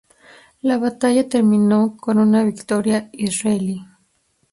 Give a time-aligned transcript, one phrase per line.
[0.63, 3.85] La batalla terminó con una victoria israelí.